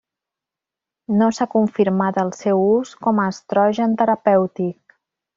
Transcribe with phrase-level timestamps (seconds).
[1.17, 4.97] No s'ha confirmat el seu ús com a estrogen terapèutic.